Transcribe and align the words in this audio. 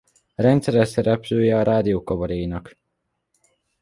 Rendszeres 0.35 0.87
szereplője 0.89 1.59
a 1.59 1.63
Rádiókabarénak. 1.63 2.77